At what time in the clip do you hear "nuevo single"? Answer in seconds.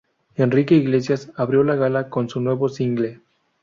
2.41-3.21